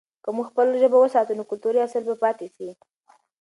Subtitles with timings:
[0.23, 2.67] که موږ خپله ژبه وساتو، نو کلتوري اصل به پاته سي.